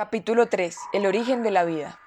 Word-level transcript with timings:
Capítulo 0.00 0.46
3. 0.46 0.78
El 0.94 1.04
origen 1.04 1.42
de 1.42 1.50
la 1.50 1.62
vida. 1.66 2.00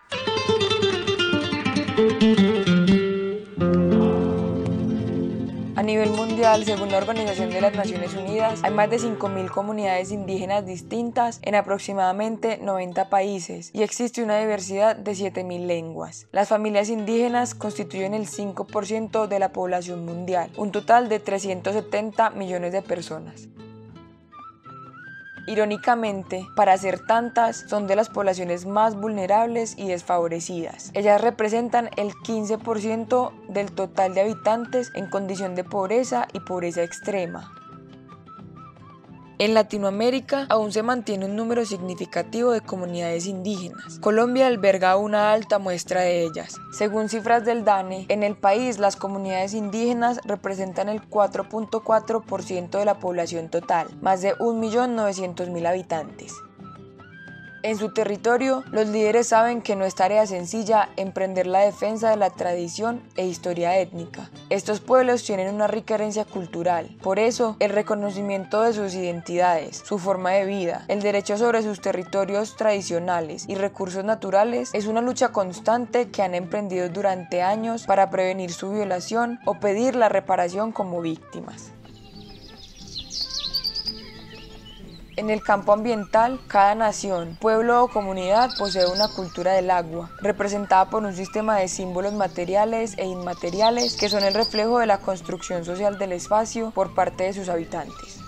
A 5.75 5.83
nivel 5.83 6.09
mundial, 6.09 6.65
según 6.65 6.89
la 6.89 6.97
Organización 6.97 7.51
de 7.51 7.61
las 7.61 7.75
Naciones 7.75 8.15
Unidas, 8.15 8.61
hay 8.63 8.73
más 8.73 8.89
de 8.89 8.97
5.000 8.97 9.47
comunidades 9.51 10.11
indígenas 10.11 10.65
distintas 10.65 11.37
en 11.43 11.53
aproximadamente 11.53 12.57
90 12.57 13.09
países 13.09 13.69
y 13.75 13.83
existe 13.83 14.23
una 14.23 14.39
diversidad 14.39 14.95
de 14.95 15.11
7.000 15.11 15.67
lenguas. 15.67 16.25
Las 16.31 16.49
familias 16.49 16.89
indígenas 16.89 17.53
constituyen 17.53 18.15
el 18.15 18.25
5% 18.25 19.27
de 19.27 19.37
la 19.37 19.51
población 19.51 20.03
mundial, 20.03 20.49
un 20.57 20.71
total 20.71 21.09
de 21.09 21.19
370 21.19 22.31
millones 22.31 22.71
de 22.71 22.81
personas. 22.81 23.49
Irónicamente, 25.45 26.47
para 26.55 26.77
ser 26.77 26.99
tantas, 26.99 27.65
son 27.67 27.87
de 27.87 27.95
las 27.95 28.09
poblaciones 28.09 28.65
más 28.65 28.95
vulnerables 28.95 29.77
y 29.77 29.87
desfavorecidas. 29.87 30.91
Ellas 30.93 31.21
representan 31.21 31.89
el 31.97 32.13
15% 32.13 33.31
del 33.49 33.71
total 33.71 34.13
de 34.13 34.21
habitantes 34.21 34.91
en 34.93 35.07
condición 35.07 35.55
de 35.55 35.63
pobreza 35.63 36.27
y 36.33 36.39
pobreza 36.39 36.83
extrema. 36.83 37.51
En 39.39 39.53
Latinoamérica 39.55 40.45
aún 40.49 40.71
se 40.71 40.83
mantiene 40.83 41.25
un 41.25 41.35
número 41.35 41.65
significativo 41.65 42.51
de 42.51 42.61
comunidades 42.61 43.25
indígenas. 43.25 43.99
Colombia 43.99 44.47
alberga 44.47 44.95
una 44.95 45.33
alta 45.33 45.57
muestra 45.57 46.01
de 46.01 46.23
ellas. 46.23 46.59
Según 46.71 47.09
cifras 47.09 47.43
del 47.43 47.65
DANE, 47.65 48.05
en 48.09 48.21
el 48.23 48.35
país 48.35 48.77
las 48.77 48.95
comunidades 48.95 49.53
indígenas 49.53 50.19
representan 50.23 50.87
el 50.87 51.01
4.4% 51.01 52.77
de 52.77 52.85
la 52.85 52.99
población 52.99 53.49
total, 53.49 53.87
más 54.01 54.21
de 54.21 54.35
1.900.000 54.35 55.67
habitantes. 55.67 56.33
En 57.63 57.77
su 57.77 57.93
territorio, 57.93 58.65
los 58.71 58.87
líderes 58.89 59.27
saben 59.27 59.61
que 59.61 59.77
no 59.77 59.85
es 59.85 59.95
tarea 59.95 60.27
sencilla 60.27 60.89
emprender 60.97 61.47
la 61.47 61.61
defensa 61.61 62.09
de 62.09 62.17
la 62.17 62.29
tradición 62.29 63.01
e 63.15 63.25
historia 63.25 63.79
étnica. 63.79 64.29
Estos 64.49 64.81
pueblos 64.81 65.23
tienen 65.23 65.55
una 65.55 65.67
rica 65.67 65.95
herencia 65.95 66.25
cultural, 66.25 66.89
por 67.01 67.19
eso 67.19 67.55
el 67.59 67.69
reconocimiento 67.69 68.63
de 68.63 68.73
sus 68.73 68.93
identidades, 68.95 69.81
su 69.85 69.97
forma 69.97 70.31
de 70.31 70.43
vida, 70.43 70.83
el 70.89 71.01
derecho 71.01 71.37
sobre 71.37 71.63
sus 71.63 71.79
territorios 71.79 72.57
tradicionales 72.57 73.45
y 73.47 73.55
recursos 73.55 74.03
naturales 74.03 74.71
es 74.73 74.85
una 74.85 74.99
lucha 74.99 75.29
constante 75.29 76.11
que 76.11 76.21
han 76.21 76.35
emprendido 76.35 76.89
durante 76.89 77.43
años 77.43 77.85
para 77.85 78.09
prevenir 78.09 78.51
su 78.51 78.71
violación 78.71 79.39
o 79.45 79.61
pedir 79.61 79.95
la 79.95 80.09
reparación 80.09 80.73
como 80.73 80.99
víctimas. 80.99 81.71
En 85.15 85.29
el 85.29 85.43
campo 85.43 85.73
ambiental, 85.73 86.39
cada 86.47 86.73
nación, 86.73 87.37
pueblo 87.39 87.83
o 87.83 87.87
comunidad 87.87 88.49
posee 88.57 88.87
una 88.87 89.07
cultura 89.07 89.53
del 89.53 89.69
agua, 89.69 90.09
representada 90.21 90.89
por 90.89 91.03
un 91.03 91.13
sistema 91.13 91.57
de 91.57 91.67
símbolos 91.67 92.13
materiales 92.13 92.95
e 92.97 93.05
inmateriales 93.05 93.95
que 93.95 94.09
son 94.09 94.23
el 94.23 94.33
reflejo 94.33 94.79
de 94.79 94.87
la 94.87 94.97
construcción 94.97 95.65
social 95.65 95.99
del 95.99 96.13
espacio 96.13 96.71
por 96.71 96.95
parte 96.95 97.25
de 97.25 97.33
sus 97.33 97.47
habitantes. 97.47 98.22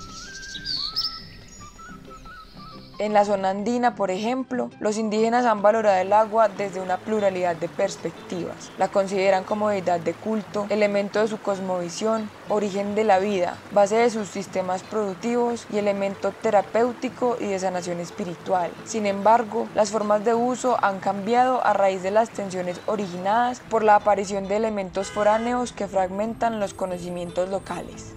En 2.98 3.12
la 3.12 3.26
zona 3.26 3.50
andina, 3.50 3.94
por 3.96 4.10
ejemplo, 4.10 4.70
los 4.80 4.98
indígenas 4.98 5.46
han 5.46 5.62
valorado 5.62 5.98
el 5.98 6.14
agua 6.14 6.48
desde 6.48 6.80
una 6.80 6.96
pluralidad 6.96 7.54
de 7.58 7.68
perspectivas. 7.68 8.72
La 8.78 8.88
consideran 8.88 9.44
como 9.44 9.68
deidad 9.68 10.00
de 10.00 10.14
culto, 10.14 10.66
elemento 10.70 11.20
de 11.20 11.28
su 11.28 11.38
cosmovisión, 11.38 12.30
origen 12.48 12.96
de 12.96 13.04
la 13.04 13.20
vida, 13.20 13.58
base 13.74 13.98
de 13.98 14.10
sus 14.10 14.30
sistemas 14.30 14.84
productivos 14.84 15.68
y 15.74 15.78
elemento 15.78 16.32
terapéutico 16.32 17.36
y 17.38 17.48
de 17.48 17.60
sanación 17.60 18.00
espiritual. 18.00 18.72
Sin 18.86 19.06
embargo, 19.06 19.68
las 19.76 19.92
formas 19.92 20.24
de 20.24 20.34
uso 20.34 20.78
han 20.82 21.02
cambiado 21.02 21.66
a 21.66 21.74
raíz 21.74 22.02
de 22.02 22.12
las 22.12 22.30
tensiones 22.30 22.80
originadas 22.86 23.60
por 23.60 23.84
la 23.84 23.96
aparición 23.96 24.48
de 24.48 24.56
elementos 24.56 25.12
foráneos 25.12 25.74
que 25.74 25.90
fragmentan 25.90 26.62
los 26.62 26.74
conocimientos 26.74 27.50
locales. 27.50 28.15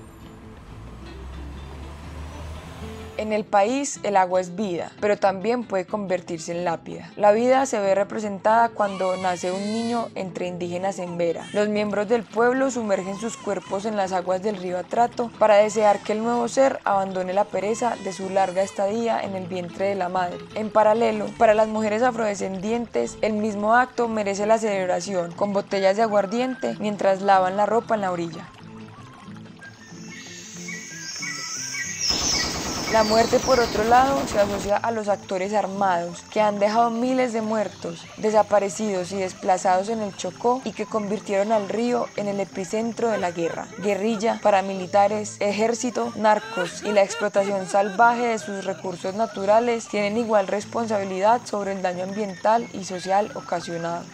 En 3.19 3.33
el 3.33 3.45
país 3.45 3.99
el 4.05 4.17
agua 4.17 4.41
es 4.41 4.55
vida, 4.55 4.93
pero 5.01 5.17
también 5.17 5.65
puede 5.65 5.87
convertirse 5.87 6.53
en 6.53 6.65
lápida. 6.65 7.11
La 7.17 7.33
vida 7.33 7.67
se 7.67 7.81
ve 7.81 7.97
representada 7.97 8.69
cuando 8.69 9.17
nace 9.17 9.51
un 9.51 9.61
niño 9.61 10.09
entre 10.15 10.47
indígenas 10.47 11.01
en 11.01 11.19
Vera. 11.19 11.45
Los 11.53 11.69
miembros 11.69 12.09
del 12.09 12.23
pueblo 12.23 12.71
sumergen 12.71 13.19
sus 13.19 13.37
cuerpos 13.37 13.87
en 13.87 13.97
las 13.97 14.13
aguas 14.13 14.41
del 14.41 14.57
río 14.57 14.79
Atrato 14.79 15.33
para 15.37 15.57
desear 15.57 15.99
que 15.99 16.13
el 16.13 16.23
nuevo 16.23 16.47
ser 16.47 16.79
abandone 16.85 17.33
la 17.33 17.45
pereza 17.45 17.97
de 18.05 18.13
su 18.13 18.31
larga 18.31 18.63
estadía 18.63 19.21
en 19.21 19.35
el 19.35 19.49
vientre 19.49 19.87
de 19.87 19.97
la 19.97 20.09
madre. 20.09 20.39
En 20.55 20.71
paralelo, 20.71 21.27
para 21.39 21.55
las 21.55 21.67
mujeres 21.67 22.05
afrodescendientes, 22.05 23.19
el 23.21 23.33
mismo 23.33 23.75
acto 23.75 24.07
merece 24.07 24.47
la 24.47 24.59
celebración 24.59 25.33
con 25.33 25.53
botellas 25.53 25.97
de 25.97 26.03
aguardiente 26.03 26.77
mientras 26.79 27.21
lavan 27.21 27.57
la 27.57 27.67
ropa 27.67 27.97
en 27.97 28.03
la 28.03 28.13
orilla. 28.13 28.49
La 32.93 33.05
muerte, 33.05 33.39
por 33.39 33.61
otro 33.61 33.85
lado, 33.85 34.19
se 34.29 34.39
asocia 34.39 34.79
a 34.79 34.91
los 34.93 35.09
actores 35.09 35.53
armados 35.53 36.23
que 36.31 36.41
han 36.41 36.59
dejado 36.59 36.89
miles 36.89 37.35
de 37.35 37.43
muertos, 37.43 38.07
desaparecidos 38.17 39.13
y 39.13 39.17
desplazados 39.17 39.91
en 39.91 40.01
el 40.01 40.17
Chocó 40.17 40.63
y 40.65 40.73
que 40.73 40.87
convirtieron 40.87 41.53
al 41.53 41.69
río 41.69 42.07
en 42.17 42.29
el 42.29 42.41
epicentro 42.41 43.11
de 43.11 43.19
la 43.19 43.31
guerra. 43.31 43.69
Guerrilla, 43.83 44.41
paramilitares, 44.43 45.37
ejército, 45.39 46.15
narcos 46.17 46.83
y 46.83 46.93
la 46.93 47.03
explotación 47.03 47.67
salvaje 47.67 48.29
de 48.29 48.39
sus 48.39 48.65
recursos 48.65 49.15
naturales 49.15 49.87
tienen 49.89 50.17
igual 50.17 50.47
responsabilidad 50.47 51.43
sobre 51.45 51.73
el 51.73 51.83
daño 51.83 52.05
ambiental 52.05 52.67
y 52.73 52.85
social 52.85 53.31
ocasionado. 53.35 54.05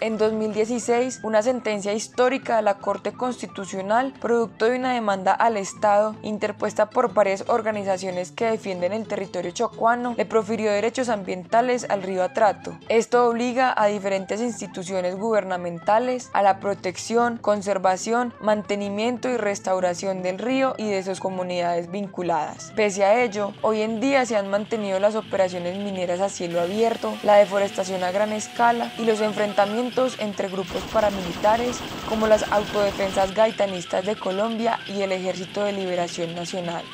En 0.00 0.18
2016, 0.18 1.20
una 1.22 1.40
sentencia 1.40 1.94
histórica 1.94 2.56
de 2.56 2.62
la 2.62 2.74
Corte 2.74 3.14
Constitucional, 3.14 4.12
producto 4.20 4.66
de 4.66 4.76
una 4.76 4.92
demanda 4.92 5.32
al 5.32 5.56
Estado 5.56 6.14
interpuesta 6.20 6.90
por 6.90 7.14
varias 7.14 7.44
organizaciones 7.48 8.30
que 8.30 8.44
defienden 8.44 8.92
el 8.92 9.08
territorio 9.08 9.52
chocuano, 9.52 10.14
le 10.18 10.26
profirió 10.26 10.70
derechos 10.70 11.08
ambientales 11.08 11.86
al 11.88 12.02
río 12.02 12.22
Atrato. 12.22 12.76
Esto 12.90 13.26
obliga 13.26 13.72
a 13.74 13.86
diferentes 13.86 14.42
instituciones 14.42 15.16
gubernamentales 15.16 16.28
a 16.34 16.42
la 16.42 16.60
protección, 16.60 17.38
conservación, 17.38 18.34
mantenimiento 18.42 19.30
y 19.30 19.38
restauración 19.38 20.20
del 20.22 20.38
río 20.38 20.74
y 20.76 20.90
de 20.90 21.02
sus 21.04 21.20
comunidades 21.20 21.90
vinculadas. 21.90 22.70
Pese 22.76 23.02
a 23.04 23.22
ello, 23.22 23.54
hoy 23.62 23.80
en 23.80 24.00
día 24.00 24.26
se 24.26 24.36
han 24.36 24.50
mantenido 24.50 25.00
las 25.00 25.14
operaciones 25.14 25.78
mineras 25.78 26.20
a 26.20 26.28
cielo 26.28 26.60
abierto, 26.60 27.14
la 27.22 27.36
deforestación 27.36 28.04
a 28.04 28.10
gran 28.10 28.34
escala 28.34 28.92
y 28.98 29.06
los 29.06 29.22
enfrentamientos 29.22 29.85
entre 30.18 30.48
grupos 30.48 30.82
paramilitares 30.92 31.78
como 32.08 32.26
las 32.26 32.50
autodefensas 32.50 33.34
gaitanistas 33.34 34.04
de 34.04 34.16
Colombia 34.16 34.80
y 34.88 35.02
el 35.02 35.12
Ejército 35.12 35.62
de 35.62 35.72
Liberación 35.72 36.34
Nacional. 36.34 36.84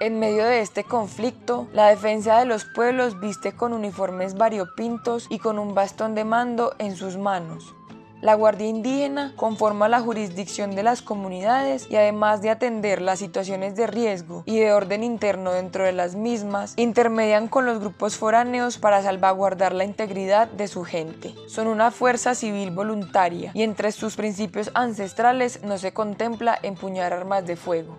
En 0.00 0.18
medio 0.20 0.44
de 0.44 0.60
este 0.60 0.84
conflicto, 0.84 1.66
la 1.72 1.88
defensa 1.88 2.38
de 2.38 2.46
los 2.46 2.64
pueblos 2.64 3.18
viste 3.20 3.56
con 3.56 3.72
uniformes 3.72 4.36
variopintos 4.36 5.26
y 5.30 5.38
con 5.38 5.58
un 5.58 5.74
bastón 5.74 6.14
de 6.14 6.24
mando 6.24 6.74
en 6.78 6.96
sus 6.96 7.16
manos. 7.16 7.74
La 8.24 8.36
Guardia 8.36 8.68
Indígena 8.68 9.34
conforma 9.36 9.86
la 9.86 10.00
jurisdicción 10.00 10.74
de 10.74 10.82
las 10.82 11.02
comunidades 11.02 11.86
y 11.90 11.96
además 11.96 12.40
de 12.40 12.48
atender 12.48 13.02
las 13.02 13.18
situaciones 13.18 13.76
de 13.76 13.86
riesgo 13.86 14.44
y 14.46 14.58
de 14.60 14.72
orden 14.72 15.04
interno 15.04 15.52
dentro 15.52 15.84
de 15.84 15.92
las 15.92 16.14
mismas, 16.14 16.72
intermedian 16.78 17.48
con 17.48 17.66
los 17.66 17.80
grupos 17.80 18.16
foráneos 18.16 18.78
para 18.78 19.02
salvaguardar 19.02 19.74
la 19.74 19.84
integridad 19.84 20.48
de 20.48 20.68
su 20.68 20.84
gente. 20.84 21.34
Son 21.48 21.66
una 21.66 21.90
fuerza 21.90 22.34
civil 22.34 22.70
voluntaria 22.70 23.50
y 23.52 23.62
entre 23.62 23.92
sus 23.92 24.16
principios 24.16 24.70
ancestrales 24.72 25.62
no 25.62 25.76
se 25.76 25.92
contempla 25.92 26.58
empuñar 26.62 27.12
armas 27.12 27.46
de 27.46 27.56
fuego. 27.56 27.98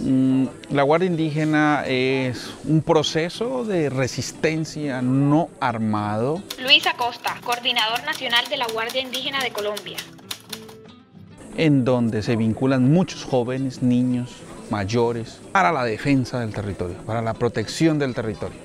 Mm, 0.00 0.46
la 0.70 0.82
Guardia 0.82 1.06
Indígena 1.06 1.84
es 1.86 2.50
un 2.64 2.82
proceso 2.82 3.64
de 3.64 3.88
resistencia 3.88 5.00
no 5.00 5.48
armado. 5.60 6.42
Luis 6.60 6.86
Acosta, 6.86 7.36
coordinador 7.44 8.04
nacional 8.04 8.44
de 8.48 8.56
la 8.56 8.66
Guardia 8.72 9.00
Indígena 9.00 9.42
de 9.42 9.50
Colombia. 9.52 9.96
En 11.56 11.84
donde 11.84 12.22
se 12.22 12.36
vinculan 12.36 12.92
muchos 12.92 13.24
jóvenes, 13.24 13.82
niños, 13.82 14.36
mayores, 14.70 15.40
para 15.52 15.72
la 15.72 15.84
defensa 15.84 16.40
del 16.40 16.52
territorio, 16.52 16.96
para 17.06 17.22
la 17.22 17.34
protección 17.34 17.98
del 17.98 18.14
territorio. 18.14 18.58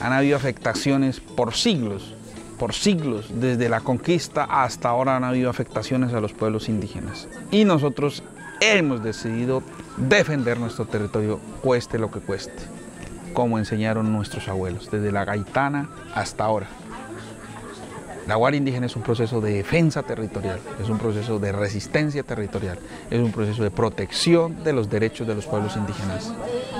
Han 0.00 0.12
habido 0.12 0.36
afectaciones 0.36 1.20
por 1.20 1.54
siglos, 1.54 2.14
por 2.58 2.74
siglos, 2.74 3.26
desde 3.40 3.68
la 3.68 3.80
conquista 3.80 4.44
hasta 4.44 4.90
ahora 4.90 5.16
han 5.16 5.24
habido 5.24 5.50
afectaciones 5.50 6.12
a 6.12 6.20
los 6.20 6.32
pueblos 6.32 6.68
indígenas. 6.68 7.26
Y 7.50 7.64
nosotros 7.64 8.22
hemos 8.60 9.02
decidido 9.02 9.62
defender 9.96 10.58
nuestro 10.58 10.86
territorio 10.86 11.38
cueste 11.60 11.98
lo 11.98 12.10
que 12.10 12.20
cueste, 12.20 12.62
como 13.32 13.58
enseñaron 13.58 14.12
nuestros 14.12 14.48
abuelos, 14.48 14.90
desde 14.90 15.12
la 15.12 15.24
gaitana 15.24 15.88
hasta 16.14 16.44
ahora. 16.44 16.68
La 18.26 18.36
Guardia 18.36 18.58
Indígena 18.58 18.86
es 18.86 18.94
un 18.94 19.02
proceso 19.02 19.40
de 19.40 19.54
defensa 19.54 20.04
territorial, 20.04 20.60
es 20.80 20.88
un 20.88 20.98
proceso 20.98 21.40
de 21.40 21.50
resistencia 21.50 22.22
territorial, 22.22 22.78
es 23.10 23.18
un 23.18 23.32
proceso 23.32 23.64
de 23.64 23.70
protección 23.72 24.62
de 24.62 24.72
los 24.72 24.88
derechos 24.88 25.26
de 25.26 25.34
los 25.34 25.46
pueblos 25.46 25.76
indígenas, 25.76 26.32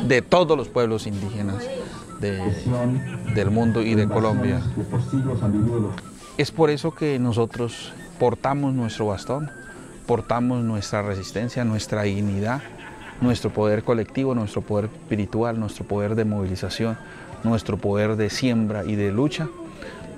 de 0.06 0.22
todos 0.22 0.56
los 0.56 0.68
pueblos 0.68 1.06
indígenas 1.06 1.64
del 2.20 3.50
mundo 3.50 3.82
y 3.82 3.96
de 3.96 4.06
Colombia. 4.06 4.62
Es 6.38 6.52
por 6.52 6.70
eso 6.70 6.94
que 6.94 7.18
nosotros 7.18 7.92
portamos 8.20 8.72
nuestro 8.72 9.06
bastón, 9.06 9.50
portamos 10.06 10.62
nuestra 10.62 11.02
resistencia, 11.02 11.64
nuestra 11.64 12.02
dignidad, 12.02 12.62
nuestro 13.22 13.50
poder 13.50 13.84
colectivo, 13.84 14.34
nuestro 14.34 14.60
poder 14.60 14.90
espiritual, 14.92 15.58
nuestro 15.58 15.86
poder 15.86 16.14
de 16.14 16.24
movilización, 16.24 16.98
nuestro 17.44 17.76
poder 17.78 18.16
de 18.16 18.28
siembra 18.28 18.84
y 18.84 18.96
de 18.96 19.12
lucha 19.12 19.48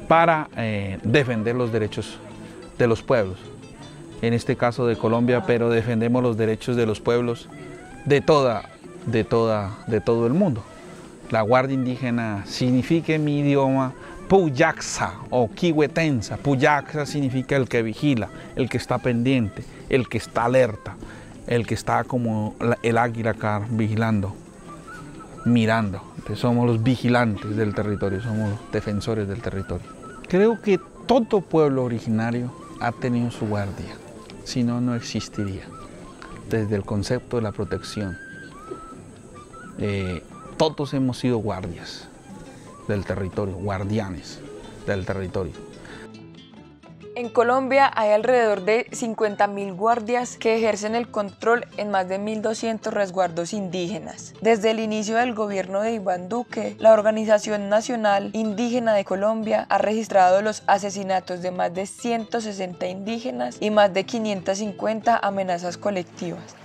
para 0.08 0.48
eh, 0.56 0.98
defender 1.02 1.54
los 1.54 1.70
derechos 1.72 2.18
de 2.78 2.86
los 2.86 3.02
pueblos, 3.02 3.38
en 4.22 4.32
este 4.32 4.56
caso 4.56 4.86
de 4.86 4.96
Colombia, 4.96 5.44
pero 5.46 5.70
defendemos 5.70 6.22
los 6.22 6.36
derechos 6.36 6.76
de 6.76 6.86
los 6.86 7.00
pueblos 7.00 7.48
de 8.04 8.20
toda, 8.20 8.70
de 9.06 9.22
toda, 9.24 9.78
de 9.86 10.00
todo 10.00 10.26
el 10.26 10.32
mundo. 10.32 10.62
La 11.30 11.42
Guardia 11.42 11.74
Indígena 11.74 12.42
significa 12.46 13.14
en 13.14 13.24
mi 13.24 13.40
idioma 13.40 13.92
Puyaxa 14.28 15.14
o 15.30 15.50
Kiwetensa. 15.50 16.36
Puyaxa 16.36 17.06
significa 17.06 17.56
el 17.56 17.68
que 17.68 17.82
vigila, 17.82 18.28
el 18.56 18.68
que 18.68 18.78
está 18.78 18.98
pendiente, 18.98 19.64
el 19.88 20.08
que 20.08 20.18
está 20.18 20.44
alerta, 20.44 20.96
el 21.46 21.66
que 21.66 21.74
está 21.74 22.04
como 22.04 22.54
el 22.82 22.98
águila 22.98 23.30
acá 23.30 23.66
vigilando, 23.70 24.34
mirando. 25.44 26.02
somos 26.34 26.66
los 26.66 26.82
vigilantes 26.82 27.56
del 27.56 27.74
territorio, 27.74 28.22
somos 28.22 28.50
los 28.50 28.72
defensores 28.72 29.28
del 29.28 29.42
territorio. 29.42 29.86
Creo 30.28 30.60
que 30.60 30.80
todo 31.06 31.40
pueblo 31.42 31.84
originario 31.84 32.52
ha 32.80 32.92
tenido 32.92 33.30
su 33.30 33.46
guardia, 33.46 33.94
si 34.44 34.64
no, 34.64 34.80
no 34.80 34.94
existiría. 34.94 35.64
Desde 36.48 36.76
el 36.76 36.84
concepto 36.84 37.36
de 37.36 37.42
la 37.42 37.52
protección. 37.52 38.16
Eh, 39.78 40.22
todos 40.56 40.94
hemos 40.94 41.18
sido 41.18 41.38
guardias 41.38 42.08
del 42.86 43.04
territorio, 43.04 43.54
guardianes 43.54 44.40
del 44.86 45.04
territorio. 45.06 45.52
En 47.16 47.28
Colombia 47.28 47.92
hay 47.94 48.10
alrededor 48.10 48.64
de 48.64 48.86
50.000 48.90 49.76
guardias 49.76 50.36
que 50.36 50.56
ejercen 50.56 50.96
el 50.96 51.08
control 51.08 51.64
en 51.76 51.92
más 51.92 52.08
de 52.08 52.18
1.200 52.18 52.90
resguardos 52.90 53.52
indígenas. 53.52 54.34
Desde 54.40 54.72
el 54.72 54.80
inicio 54.80 55.14
del 55.16 55.32
gobierno 55.32 55.80
de 55.80 55.92
Iván 55.92 56.28
Duque, 56.28 56.74
la 56.80 56.92
Organización 56.92 57.68
Nacional 57.68 58.30
Indígena 58.32 58.94
de 58.94 59.04
Colombia 59.04 59.64
ha 59.68 59.78
registrado 59.78 60.42
los 60.42 60.64
asesinatos 60.66 61.40
de 61.40 61.52
más 61.52 61.72
de 61.72 61.86
160 61.86 62.84
indígenas 62.88 63.58
y 63.60 63.70
más 63.70 63.94
de 63.94 64.02
550 64.02 65.16
amenazas 65.16 65.78
colectivas. 65.78 66.56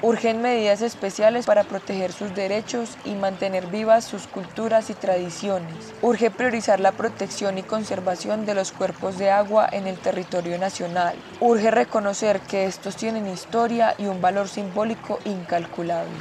Urgen 0.00 0.40
medidas 0.40 0.80
especiales 0.80 1.44
para 1.44 1.64
proteger 1.64 2.12
sus 2.12 2.32
derechos 2.32 2.96
y 3.04 3.16
mantener 3.16 3.66
vivas 3.66 4.04
sus 4.04 4.28
culturas 4.28 4.90
y 4.90 4.94
tradiciones. 4.94 5.92
Urge 6.02 6.30
priorizar 6.30 6.78
la 6.78 6.92
protección 6.92 7.58
y 7.58 7.64
conservación 7.64 8.46
de 8.46 8.54
los 8.54 8.70
cuerpos 8.70 9.18
de 9.18 9.32
agua 9.32 9.68
en 9.72 9.88
el 9.88 9.98
territorio 9.98 10.56
nacional. 10.56 11.16
Urge 11.40 11.72
reconocer 11.72 12.38
que 12.38 12.66
estos 12.66 12.94
tienen 12.94 13.26
historia 13.26 13.96
y 13.98 14.06
un 14.06 14.20
valor 14.20 14.48
simbólico 14.48 15.18
incalculable. 15.24 16.12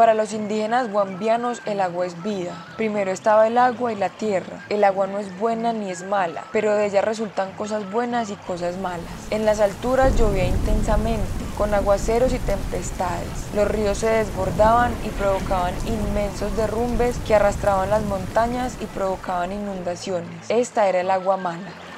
Para 0.00 0.14
los 0.14 0.32
indígenas 0.32 0.90
guambianos 0.90 1.60
el 1.66 1.78
agua 1.78 2.06
es 2.06 2.22
vida. 2.22 2.54
Primero 2.78 3.10
estaba 3.10 3.46
el 3.46 3.58
agua 3.58 3.92
y 3.92 3.96
la 3.96 4.08
tierra. 4.08 4.64
El 4.70 4.82
agua 4.82 5.06
no 5.06 5.18
es 5.18 5.38
buena 5.38 5.74
ni 5.74 5.90
es 5.90 6.04
mala, 6.04 6.44
pero 6.52 6.74
de 6.74 6.86
ella 6.86 7.02
resultan 7.02 7.52
cosas 7.52 7.92
buenas 7.92 8.30
y 8.30 8.36
cosas 8.36 8.78
malas. 8.78 9.04
En 9.28 9.44
las 9.44 9.60
alturas 9.60 10.16
llovía 10.18 10.46
intensamente, 10.46 11.28
con 11.58 11.74
aguaceros 11.74 12.32
y 12.32 12.38
tempestades. 12.38 13.28
Los 13.54 13.68
ríos 13.68 13.98
se 13.98 14.08
desbordaban 14.08 14.90
y 15.04 15.10
provocaban 15.10 15.74
inmensos 15.86 16.56
derrumbes 16.56 17.18
que 17.26 17.34
arrastraban 17.34 17.90
las 17.90 18.02
montañas 18.04 18.78
y 18.80 18.86
provocaban 18.86 19.52
inundaciones. 19.52 20.48
Esta 20.48 20.88
era 20.88 21.02
el 21.02 21.10
agua 21.10 21.36
mala. 21.36 21.89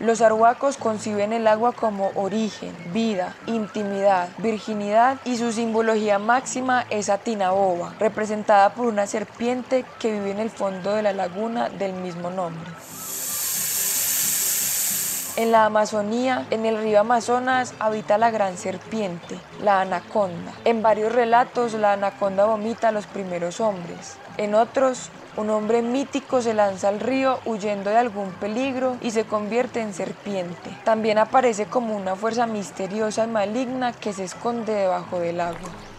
Los 0.00 0.22
arhuacos 0.22 0.78
conciben 0.78 1.34
el 1.34 1.46
agua 1.46 1.72
como 1.72 2.10
origen, 2.14 2.74
vida, 2.90 3.36
intimidad, 3.44 4.30
virginidad 4.38 5.18
y 5.26 5.36
su 5.36 5.52
simbología 5.52 6.18
máxima 6.18 6.86
es 6.88 7.10
Atinaboba, 7.10 7.92
representada 8.00 8.72
por 8.72 8.86
una 8.86 9.06
serpiente 9.06 9.84
que 9.98 10.12
vive 10.12 10.30
en 10.30 10.38
el 10.38 10.48
fondo 10.48 10.94
de 10.94 11.02
la 11.02 11.12
laguna 11.12 11.68
del 11.68 11.92
mismo 11.92 12.30
nombre. 12.30 12.70
En 15.36 15.52
la 15.52 15.66
Amazonía, 15.66 16.46
en 16.50 16.64
el 16.64 16.78
río 16.78 17.00
Amazonas, 17.00 17.74
habita 17.78 18.16
la 18.16 18.30
gran 18.30 18.56
serpiente, 18.56 19.38
la 19.62 19.82
anaconda. 19.82 20.52
En 20.64 20.80
varios 20.80 21.12
relatos, 21.12 21.74
la 21.74 21.92
anaconda 21.92 22.46
vomita 22.46 22.88
a 22.88 22.92
los 22.92 23.06
primeros 23.06 23.60
hombres. 23.60 24.16
En 24.40 24.54
otros, 24.54 25.10
un 25.36 25.50
hombre 25.50 25.82
mítico 25.82 26.40
se 26.40 26.54
lanza 26.54 26.88
al 26.88 26.98
río 26.98 27.40
huyendo 27.44 27.90
de 27.90 27.98
algún 27.98 28.30
peligro 28.40 28.96
y 29.02 29.10
se 29.10 29.24
convierte 29.24 29.82
en 29.82 29.92
serpiente. 29.92 30.70
También 30.82 31.18
aparece 31.18 31.66
como 31.66 31.94
una 31.94 32.16
fuerza 32.16 32.46
misteriosa 32.46 33.24
y 33.24 33.28
maligna 33.28 33.92
que 33.92 34.14
se 34.14 34.24
esconde 34.24 34.72
debajo 34.72 35.20
del 35.20 35.42
agua. 35.42 35.89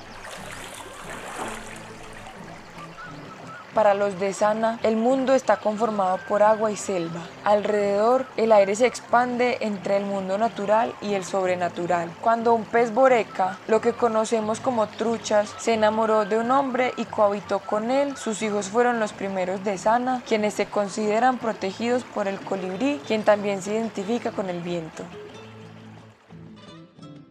Para 3.73 3.93
los 3.93 4.19
de 4.19 4.33
Sana, 4.33 4.79
el 4.83 4.97
mundo 4.97 5.33
está 5.33 5.57
conformado 5.57 6.19
por 6.27 6.43
agua 6.43 6.71
y 6.71 6.75
selva. 6.75 7.21
Alrededor, 7.45 8.25
el 8.35 8.51
aire 8.51 8.75
se 8.75 8.85
expande 8.85 9.59
entre 9.61 9.95
el 9.95 10.05
mundo 10.05 10.37
natural 10.37 10.93
y 11.01 11.13
el 11.13 11.23
sobrenatural. 11.23 12.11
Cuando 12.19 12.53
un 12.53 12.65
pez 12.65 12.93
boreca, 12.93 13.57
lo 13.67 13.79
que 13.79 13.93
conocemos 13.93 14.59
como 14.59 14.87
truchas, 14.87 15.55
se 15.57 15.73
enamoró 15.73 16.25
de 16.25 16.37
un 16.37 16.51
hombre 16.51 16.93
y 16.97 17.05
cohabitó 17.05 17.59
con 17.59 17.91
él, 17.91 18.17
sus 18.17 18.41
hijos 18.41 18.67
fueron 18.67 18.99
los 18.99 19.13
primeros 19.13 19.63
de 19.63 19.77
Sana, 19.77 20.21
quienes 20.27 20.53
se 20.53 20.65
consideran 20.65 21.37
protegidos 21.37 22.03
por 22.03 22.27
el 22.27 22.41
colibrí, 22.41 22.99
quien 23.07 23.23
también 23.23 23.61
se 23.61 23.73
identifica 23.73 24.31
con 24.31 24.49
el 24.49 24.59
viento. 24.59 25.03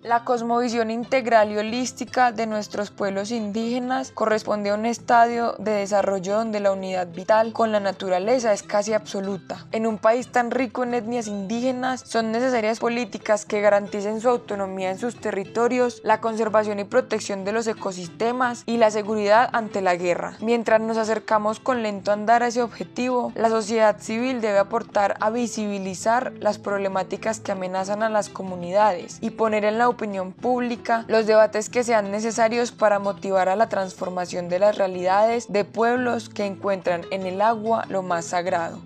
La 0.02 0.24
cosmovisión 0.24 0.90
integral 0.90 1.52
y 1.52 1.58
holística 1.58 2.32
de 2.32 2.46
nuestros 2.46 2.90
pueblos 2.90 3.30
indígenas 3.30 4.12
corresponde 4.12 4.70
a 4.70 4.74
un 4.74 4.86
estadio 4.86 5.56
de 5.58 5.72
desarrollo 5.72 6.36
donde 6.36 6.58
la 6.58 6.72
unidad 6.72 7.08
vital 7.08 7.52
con 7.52 7.70
la 7.70 7.80
naturaleza 7.80 8.54
es 8.54 8.62
casi 8.62 8.94
absoluta. 8.94 9.66
En 9.72 9.86
un 9.86 9.98
país 9.98 10.32
tan 10.32 10.50
rico 10.50 10.84
en 10.84 10.94
etnias 10.94 11.26
indígenas 11.26 12.00
son 12.06 12.32
necesarias 12.32 12.78
políticas 12.78 13.44
que 13.44 13.60
garanticen 13.60 14.22
su 14.22 14.30
autonomía 14.30 14.90
en 14.90 14.98
sus 14.98 15.20
territorios, 15.20 16.00
la 16.02 16.22
conservación 16.22 16.78
y 16.78 16.84
protección 16.84 17.44
de 17.44 17.52
los 17.52 17.66
ecosistemas 17.66 18.62
y 18.64 18.78
la 18.78 18.90
seguridad 18.90 19.50
ante 19.52 19.82
la 19.82 19.96
guerra. 19.96 20.38
Mientras 20.40 20.80
nos 20.80 20.96
acercamos 20.96 21.60
con 21.60 21.82
lento 21.82 22.10
andar 22.10 22.42
a 22.42 22.46
ese 22.46 22.62
objetivo, 22.62 23.34
la 23.34 23.50
sociedad 23.50 24.00
civil 24.00 24.40
debe 24.40 24.60
aportar 24.60 25.16
a 25.20 25.28
visibilizar 25.28 26.32
las 26.40 26.56
problemáticas 26.56 27.38
que 27.38 27.52
amenazan 27.52 28.02
a 28.02 28.08
las 28.08 28.30
comunidades 28.30 29.18
y 29.20 29.28
poner 29.28 29.66
en 29.66 29.76
la 29.76 29.89
opinión 29.90 30.32
pública, 30.32 31.04
los 31.08 31.26
debates 31.26 31.68
que 31.68 31.84
sean 31.84 32.10
necesarios 32.10 32.72
para 32.72 32.98
motivar 32.98 33.48
a 33.48 33.56
la 33.56 33.68
transformación 33.68 34.48
de 34.48 34.58
las 34.58 34.78
realidades 34.78 35.52
de 35.52 35.64
pueblos 35.64 36.28
que 36.28 36.46
encuentran 36.46 37.02
en 37.10 37.26
el 37.26 37.40
agua 37.40 37.84
lo 37.88 38.02
más 38.02 38.26
sagrado. 38.26 38.80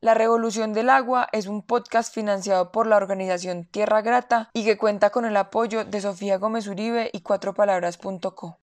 La 0.00 0.14
Revolución 0.14 0.72
del 0.72 0.90
Agua 0.90 1.28
es 1.32 1.48
un 1.48 1.60
podcast 1.60 2.14
financiado 2.14 2.72
por 2.72 2.86
la 2.86 2.96
organización 2.96 3.64
Tierra 3.64 4.00
Grata 4.00 4.48
y 4.54 4.64
que 4.64 4.78
cuenta 4.78 5.10
con 5.10 5.24
el 5.24 5.36
apoyo 5.36 5.84
de 5.84 6.00
Sofía 6.00 6.38
Gómez 6.38 6.66
Uribe 6.66 7.10
y 7.12 7.20
cuatropalabras.co. 7.20 8.58